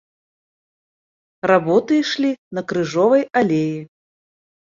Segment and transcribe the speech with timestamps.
[1.51, 3.77] Работы ішлі на крыжовай алеі.